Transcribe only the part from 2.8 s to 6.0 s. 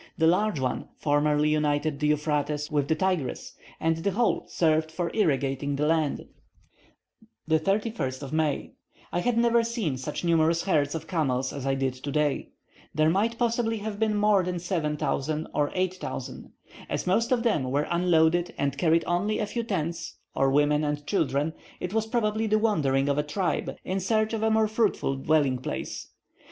the Tigris, and the whole served for irrigating the